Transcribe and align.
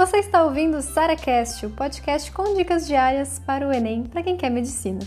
Você 0.00 0.16
está 0.16 0.42
ouvindo 0.42 0.78
o 0.78 0.80
SaraCast, 0.80 1.66
o 1.66 1.70
podcast 1.76 2.32
com 2.32 2.54
dicas 2.54 2.86
diárias 2.86 3.38
para 3.38 3.68
o 3.68 3.70
Enem 3.70 4.04
para 4.04 4.22
quem 4.22 4.34
quer 4.34 4.48
medicina. 4.48 5.00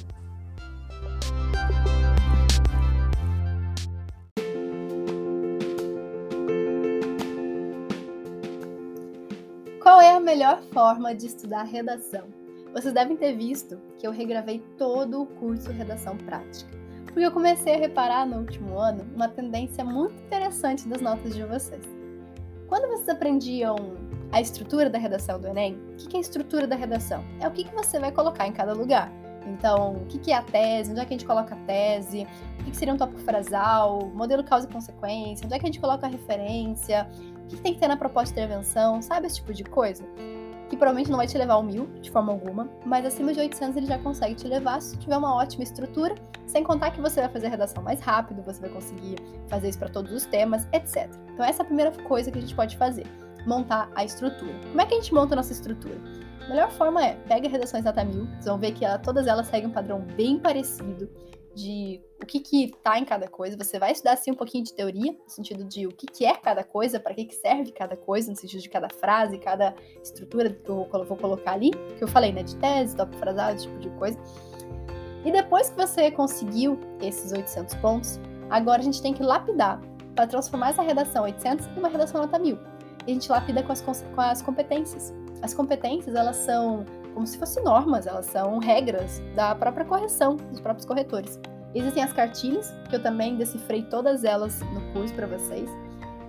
Qual 9.81 9.99
é 9.99 10.11
a 10.11 10.19
melhor 10.19 10.61
forma 10.71 11.15
de 11.15 11.25
estudar 11.25 11.63
redação? 11.63 12.27
Vocês 12.71 12.93
devem 12.93 13.17
ter 13.17 13.35
visto 13.35 13.81
que 13.97 14.05
eu 14.05 14.11
regravei 14.11 14.59
todo 14.77 15.23
o 15.23 15.25
curso 15.25 15.71
Redação 15.71 16.15
Prática, 16.17 16.69
porque 17.05 17.25
eu 17.25 17.31
comecei 17.31 17.73
a 17.73 17.79
reparar 17.79 18.27
no 18.27 18.37
último 18.37 18.77
ano 18.77 19.03
uma 19.15 19.27
tendência 19.27 19.83
muito 19.83 20.21
interessante 20.21 20.87
das 20.87 21.01
notas 21.01 21.33
de 21.33 21.43
vocês. 21.43 21.81
Quando 22.67 22.89
vocês 22.89 23.09
aprendiam 23.09 23.75
a 24.33 24.41
estrutura 24.41 24.89
da 24.89 24.97
redação 24.97 25.39
do 25.39 25.47
Enem, 25.47 25.79
o 25.91 25.95
que 25.95 26.15
é 26.15 26.17
a 26.17 26.21
estrutura 26.21 26.65
da 26.65 26.75
redação? 26.75 27.23
É 27.39 27.47
o 27.47 27.51
que 27.51 27.63
você 27.69 27.99
vai 27.99 28.11
colocar 28.11 28.47
em 28.47 28.51
cada 28.51 28.73
lugar. 28.73 29.11
Então, 29.45 29.93
o 29.93 30.05
que 30.07 30.31
é 30.31 30.35
a 30.35 30.41
tese? 30.41 30.89
Onde 30.89 31.01
é 31.01 31.05
que 31.05 31.13
a 31.13 31.17
gente 31.17 31.27
coloca 31.27 31.53
a 31.53 31.57
tese? 31.67 32.25
O 32.59 32.63
que 32.63 32.75
seria 32.75 32.95
um 32.95 32.97
tópico 32.97 33.19
frasal? 33.19 34.09
Modelo 34.11 34.43
causa 34.43 34.67
e 34.67 34.73
consequência? 34.73 35.45
Onde 35.45 35.53
é 35.53 35.59
que 35.59 35.65
a 35.65 35.67
gente 35.67 35.79
coloca 35.79 36.07
a 36.07 36.09
referência? 36.09 37.07
O 37.43 37.47
que 37.47 37.57
tem 37.57 37.75
que 37.75 37.79
ter 37.79 37.87
na 37.87 37.95
proposta 37.95 38.33
de 38.33 38.41
intervenção? 38.41 39.03
Sabe 39.03 39.27
esse 39.27 39.35
tipo 39.35 39.53
de 39.53 39.63
coisa? 39.65 40.03
Que 40.67 40.77
provavelmente 40.77 41.11
não 41.11 41.17
vai 41.17 41.27
te 41.27 41.37
levar 41.37 41.53
ao 41.53 41.61
mil, 41.61 41.85
de 42.01 42.09
forma 42.09 42.31
alguma, 42.31 42.67
mas 42.83 43.05
acima 43.05 43.33
de 43.33 43.39
800 43.39 43.77
ele 43.77 43.85
já 43.85 43.99
consegue 43.99 44.33
te 44.33 44.47
levar 44.47 44.81
se 44.81 44.97
tiver 44.97 45.17
uma 45.17 45.35
ótima 45.35 45.63
estrutura, 45.63 46.15
sem 46.47 46.63
contar 46.63 46.89
que 46.89 46.99
você 46.99 47.21
vai 47.21 47.29
fazer 47.29 47.45
a 47.45 47.49
redação 47.51 47.83
mais 47.83 47.99
rápido, 47.99 48.41
você 48.41 48.59
vai 48.59 48.71
conseguir 48.71 49.17
fazer 49.47 49.69
isso 49.69 49.77
para 49.77 49.89
todos 49.89 50.11
os 50.11 50.25
temas, 50.25 50.67
etc. 50.73 51.07
Então, 51.33 51.45
essa 51.45 51.61
é 51.61 51.63
a 51.63 51.65
primeira 51.65 51.91
coisa 51.91 52.31
que 52.31 52.39
a 52.39 52.41
gente 52.41 52.55
pode 52.55 52.75
fazer 52.77 53.05
montar 53.45 53.91
a 53.95 54.03
estrutura. 54.03 54.53
Como 54.69 54.81
é 54.81 54.85
que 54.85 54.93
a 54.93 54.97
gente 54.97 55.13
monta 55.13 55.33
a 55.33 55.37
nossa 55.37 55.51
estrutura? 55.51 55.97
A 56.45 56.49
melhor 56.49 56.71
forma 56.71 57.05
é, 57.05 57.15
pega 57.27 57.47
redações 57.47 57.83
data 57.83 58.03
mil, 58.03 58.25
vocês 58.25 58.45
vão 58.45 58.57
ver 58.57 58.73
que 58.73 58.83
ela, 58.83 58.97
todas 58.97 59.27
elas 59.27 59.47
seguem 59.47 59.69
um 59.69 59.71
padrão 59.71 60.01
bem 60.01 60.37
parecido 60.37 61.09
de 61.55 62.01
o 62.21 62.25
que 62.25 62.39
que 62.39 62.73
tá 62.83 62.97
em 62.97 63.05
cada 63.05 63.27
coisa. 63.27 63.55
Você 63.57 63.77
vai 63.77 63.91
estudar 63.91 64.13
assim 64.13 64.31
um 64.31 64.35
pouquinho 64.35 64.63
de 64.63 64.73
teoria, 64.73 65.11
no 65.11 65.29
sentido 65.29 65.63
de 65.63 65.85
o 65.85 65.91
que 65.91 66.07
que 66.07 66.25
é 66.25 66.35
cada 66.35 66.63
coisa, 66.63 66.99
para 66.99 67.13
que 67.13 67.25
que 67.25 67.35
serve 67.35 67.71
cada 67.71 67.95
coisa, 67.95 68.31
no 68.31 68.35
sentido 68.35 68.61
de 68.61 68.69
cada 68.69 68.89
frase, 68.89 69.37
cada 69.37 69.75
estrutura 70.01 70.49
que 70.49 70.69
eu 70.69 70.87
vou 71.05 71.17
colocar 71.17 71.53
ali, 71.53 71.71
que 71.97 72.03
eu 72.03 72.07
falei, 72.07 72.31
né, 72.31 72.43
de 72.43 72.55
tese, 72.57 72.95
top 72.95 73.15
frasado, 73.17 73.55
esse 73.55 73.67
tipo 73.67 73.79
de 73.79 73.89
coisa. 73.91 74.17
E 75.23 75.31
depois 75.31 75.69
que 75.69 75.77
você 75.77 76.11
conseguiu 76.11 76.79
esses 77.01 77.31
800 77.31 77.75
pontos, 77.75 78.19
agora 78.49 78.81
a 78.81 78.83
gente 78.83 79.01
tem 79.01 79.13
que 79.13 79.23
lapidar 79.23 79.81
para 80.15 80.27
transformar 80.27 80.69
essa 80.69 80.81
redação 80.81 81.23
800 81.23 81.67
em 81.67 81.79
uma 81.79 81.87
redação 81.87 82.21
nota 82.21 82.37
1000 82.37 82.57
e 82.72 82.72
a 83.05 83.09
gente 83.09 83.29
lapida 83.29 83.63
com 83.63 83.71
as, 83.71 83.81
com 83.81 84.21
as 84.21 84.41
competências. 84.41 85.13
As 85.41 85.53
competências, 85.53 86.15
elas 86.15 86.37
são 86.37 86.85
como 87.13 87.27
se 87.27 87.37
fossem 87.37 87.63
normas, 87.63 88.07
elas 88.07 88.25
são 88.25 88.57
regras 88.57 89.21
da 89.35 89.53
própria 89.53 89.85
correção, 89.85 90.35
dos 90.35 90.59
próprios 90.59 90.85
corretores. 90.85 91.39
Existem 91.75 92.03
as 92.03 92.13
cartilhas, 92.13 92.73
que 92.89 92.95
eu 92.95 93.01
também 93.01 93.35
decifrei 93.35 93.83
todas 93.83 94.23
elas 94.23 94.59
no 94.61 94.81
curso 94.93 95.13
para 95.13 95.27
vocês. 95.27 95.69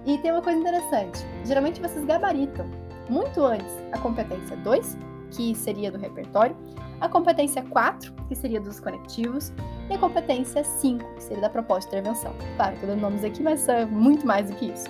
E 0.07 0.19
tem 0.19 0.31
uma 0.31 0.43
coisa 0.43 0.59
interessante: 0.59 1.21
geralmente 1.45 1.81
vocês 1.81 2.05
gabaritam 2.05 2.67
muito 3.09 3.45
antes 3.45 3.73
a 3.93 3.99
competência 3.99 4.57
2, 4.59 4.99
que 5.31 5.55
seria 5.55 5.91
do 5.91 5.99
repertório, 5.99 6.57
a 7.01 7.09
competência 7.09 7.63
4, 7.63 8.13
que 8.29 8.35
seria 8.35 8.61
dos 8.61 8.81
conectivos, 8.81 9.53
e 9.91 9.95
a 9.95 9.99
competência 9.99 10.65
5, 10.65 11.05
que 11.15 11.23
seria 11.23 11.43
da 11.43 11.51
proposta 11.51 11.91
de 11.91 11.99
intervenção. 11.99 12.33
Claro, 12.57 12.75
estou 12.75 12.89
dando 12.89 13.01
nomes 13.01 13.25
aqui, 13.25 13.43
mas 13.43 13.69
é 13.69 13.85
muito 13.85 14.27
mais 14.27 14.51
do 14.51 14.57
que 14.57 14.67
isso. 14.67 14.89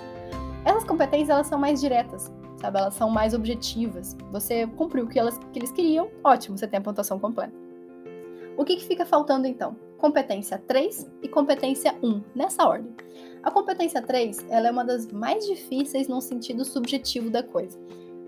Essas 0.65 0.83
competências 0.83 1.29
elas 1.29 1.45
são 1.45 1.59
mais 1.59 1.79
diretas, 1.79 2.33
sabe? 2.59 2.79
Elas 2.79 2.95
são 2.95 3.07
mais 3.07 3.35
objetivas. 3.35 4.17
Você 4.31 4.65
cumpriu 4.65 5.05
o 5.05 5.07
que, 5.07 5.19
elas, 5.19 5.37
que 5.37 5.59
eles 5.59 5.71
queriam, 5.71 6.09
ótimo, 6.23 6.57
você 6.57 6.67
tem 6.67 6.79
a 6.79 6.81
pontuação 6.81 7.19
completa. 7.19 7.53
O 8.57 8.65
que, 8.65 8.77
que 8.77 8.85
fica 8.85 9.05
faltando 9.05 9.45
então? 9.45 9.75
Competência 9.99 10.57
3 10.57 11.11
e 11.21 11.27
competência 11.27 11.95
1, 12.01 12.21
nessa 12.33 12.67
ordem. 12.67 12.93
A 13.43 13.51
competência 13.51 14.01
3 14.01 14.45
ela 14.49 14.67
é 14.67 14.71
uma 14.71 14.83
das 14.83 15.07
mais 15.11 15.45
difíceis 15.45 16.07
no 16.07 16.19
sentido 16.19 16.65
subjetivo 16.65 17.29
da 17.29 17.43
coisa, 17.43 17.77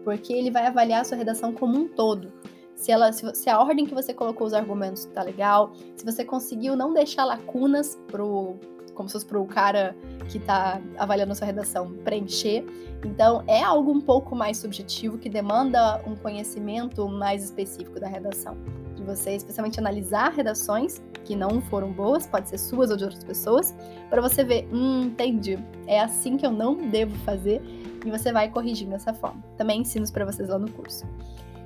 porque 0.04 0.32
ele 0.32 0.52
vai 0.52 0.68
avaliar 0.68 1.02
a 1.02 1.04
sua 1.04 1.18
redação 1.18 1.54
como 1.54 1.76
um 1.76 1.88
todo. 1.88 2.32
Se, 2.76 2.92
ela, 2.92 3.12
se, 3.12 3.50
a 3.50 3.60
ordem 3.60 3.88
que 3.88 3.96
você 3.96 4.14
colocou 4.14 4.46
os 4.46 4.54
argumentos 4.54 5.06
está 5.06 5.24
legal, 5.24 5.72
se 5.96 6.06
você 6.06 6.24
conseguiu 6.24 6.76
não 6.76 6.94
deixar 6.94 7.26
lacunas 7.26 7.98
pro, 8.08 8.56
como 8.98 9.08
se 9.08 9.14
fosse 9.14 9.26
para 9.26 9.40
o 9.40 9.46
cara 9.46 9.96
que 10.28 10.40
está 10.40 10.82
avaliando 10.98 11.32
a 11.32 11.36
sua 11.36 11.46
redação 11.46 11.94
preencher. 12.04 12.66
Então, 13.06 13.44
é 13.48 13.64
algo 13.64 13.92
um 13.92 14.02
pouco 14.02 14.36
mais 14.36 14.58
subjetivo 14.58 15.20
que 15.20 15.30
demanda 15.30 16.02
um 16.06 16.16
conhecimento 16.16 17.08
mais 17.08 17.46
específico 17.46 18.00
da 18.00 18.08
redação. 18.08 18.58
De 18.96 19.04
você, 19.04 19.36
especialmente, 19.36 19.80
analisar 19.80 20.34
redações 20.34 21.00
que 21.24 21.36
não 21.36 21.62
foram 21.62 21.92
boas, 21.92 22.26
pode 22.26 22.50
ser 22.50 22.58
suas 22.58 22.90
ou 22.90 22.98
de 22.98 23.04
outras 23.04 23.24
pessoas, 23.24 23.76
para 24.10 24.22
você 24.22 24.44
ver, 24.44 24.68
hum, 24.74 25.04
entendi, 25.04 25.60
é 25.86 26.00
assim 26.00 26.36
que 26.36 26.46
eu 26.46 26.52
não 26.52 26.90
devo 26.90 27.16
fazer, 27.18 27.62
e 28.06 28.10
você 28.10 28.32
vai 28.32 28.50
corrigindo 28.50 28.92
dessa 28.92 29.14
forma. 29.14 29.44
Também 29.58 29.82
ensino 29.82 30.10
para 30.12 30.26
vocês 30.26 30.50
lá 30.50 30.58
no 30.58 30.72
curso. 30.72 31.06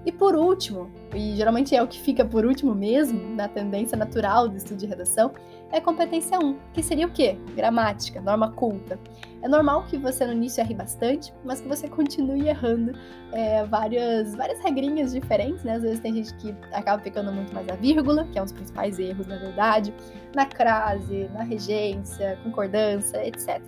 E 0.04 0.12
por 0.12 0.36
último, 0.36 0.90
e 1.14 1.36
geralmente 1.36 1.76
é 1.76 1.84
o 1.84 1.88
que 1.88 2.00
fica 2.00 2.26
por 2.26 2.44
último 2.44 2.74
mesmo, 2.74 3.36
na 3.36 3.48
tendência 3.48 3.96
natural 3.96 4.50
do 4.50 4.58
estudo 4.58 4.78
de 4.78 4.88
redação, 4.88 5.32
é 5.72 5.78
a 5.78 5.82
competência 5.82 6.40
1, 6.40 6.58
que 6.74 6.82
seria 6.82 7.06
o 7.06 7.12
quê? 7.12 7.38
Gramática, 7.56 8.20
norma 8.20 8.52
culta. 8.52 9.00
É 9.44 9.48
normal 9.48 9.86
que 9.86 9.98
você 9.98 10.26
no 10.26 10.34
início 10.34 10.60
erre 10.60 10.74
bastante, 10.74 11.32
mas 11.46 11.62
que 11.62 11.68
você 11.68 11.88
continue 11.88 12.48
errando 12.48 12.94
é, 13.32 13.64
várias, 13.66 14.36
várias 14.36 14.60
regrinhas 14.60 15.14
diferentes, 15.14 15.64
né? 15.64 15.76
Às 15.76 15.84
vezes 15.84 16.00
tem 16.00 16.16
gente 16.16 16.36
que 16.38 16.56
acaba 16.74 17.02
pecando 17.02 17.32
muito 17.32 17.54
mais 17.54 17.70
a 17.70 17.76
vírgula, 17.76 18.26
que 18.26 18.40
é 18.40 18.42
um 18.42 18.46
dos 18.46 18.54
principais 18.54 18.98
erros, 18.98 19.28
na 19.28 19.38
verdade, 19.38 19.94
na 20.36 20.48
crase, 20.48 21.30
na 21.34 21.44
regência, 21.44 22.40
concordância, 22.44 23.26
etc. 23.26 23.62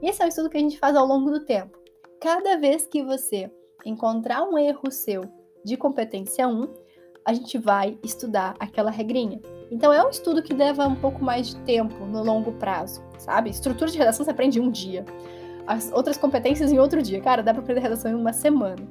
E 0.00 0.08
esse 0.08 0.22
é 0.22 0.24
um 0.24 0.28
estudo 0.28 0.48
que 0.48 0.56
a 0.56 0.60
gente 0.60 0.78
faz 0.78 0.96
ao 0.96 1.04
longo 1.04 1.30
do 1.30 1.44
tempo. 1.44 1.76
Cada 2.22 2.56
vez 2.58 2.86
que 2.86 3.02
você 3.02 3.50
encontrar 3.84 4.44
um 4.44 4.56
erro 4.56 4.90
seu 4.90 5.39
de 5.64 5.76
competência 5.76 6.46
1, 6.48 6.68
a 7.24 7.32
gente 7.32 7.58
vai 7.58 7.98
estudar 8.02 8.54
aquela 8.58 8.90
regrinha. 8.90 9.40
Então 9.70 9.92
é 9.92 10.04
um 10.04 10.10
estudo 10.10 10.42
que 10.42 10.52
leva 10.52 10.86
um 10.86 10.96
pouco 10.96 11.22
mais 11.22 11.48
de 11.48 11.56
tempo 11.58 12.04
no 12.04 12.22
longo 12.24 12.52
prazo, 12.52 13.02
sabe? 13.18 13.50
Estrutura 13.50 13.90
de 13.90 13.98
redação 13.98 14.24
você 14.24 14.30
aprende 14.30 14.58
em 14.58 14.62
um 14.62 14.70
dia. 14.70 15.04
As 15.66 15.92
outras 15.92 16.16
competências 16.16 16.72
em 16.72 16.78
outro 16.78 17.00
dia. 17.02 17.20
Cara, 17.20 17.42
dá 17.42 17.52
para 17.52 17.62
aprender 17.62 17.80
redação 17.80 18.10
em 18.10 18.14
uma 18.14 18.32
semana. 18.32 18.82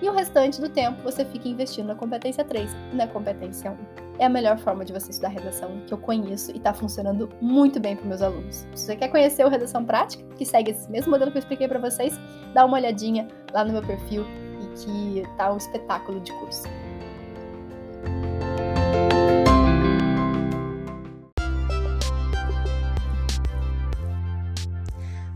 E 0.00 0.08
o 0.08 0.12
restante 0.12 0.60
do 0.60 0.68
tempo 0.68 1.02
você 1.02 1.24
fica 1.24 1.48
investindo 1.48 1.86
na 1.86 1.94
competência 1.94 2.44
3 2.44 2.70
e 2.92 2.96
na 2.96 3.06
competência 3.06 3.70
1. 3.70 3.76
É 4.18 4.26
a 4.26 4.28
melhor 4.28 4.58
forma 4.58 4.84
de 4.84 4.92
você 4.92 5.10
estudar 5.10 5.28
redação 5.28 5.80
que 5.86 5.94
eu 5.94 5.98
conheço 5.98 6.52
e 6.52 6.58
está 6.58 6.72
funcionando 6.72 7.28
muito 7.40 7.80
bem 7.80 7.96
para 7.96 8.06
meus 8.06 8.22
alunos. 8.22 8.66
Se 8.74 8.86
você 8.86 8.96
quer 8.96 9.08
conhecer 9.08 9.44
o 9.44 9.48
Redação 9.48 9.84
Prática, 9.84 10.22
que 10.36 10.44
segue 10.44 10.70
esse 10.70 10.88
mesmo 10.90 11.10
modelo 11.10 11.32
que 11.32 11.38
eu 11.38 11.40
expliquei 11.40 11.66
para 11.66 11.80
vocês, 11.80 12.16
dá 12.52 12.64
uma 12.64 12.76
olhadinha 12.76 13.26
lá 13.52 13.64
no 13.64 13.72
meu 13.72 13.82
perfil 13.82 14.24
que 14.74 15.22
tá 15.36 15.52
um 15.52 15.56
espetáculo 15.56 16.20
de 16.20 16.32
curso. 16.32 16.64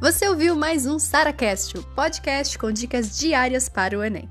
Você 0.00 0.28
ouviu 0.28 0.54
mais 0.54 0.86
um 0.86 0.98
SaraCast, 0.98 1.76
o 1.76 1.82
podcast 1.82 2.56
com 2.58 2.70
dicas 2.70 3.18
diárias 3.18 3.68
para 3.68 3.98
o 3.98 4.02
Enem. 4.02 4.28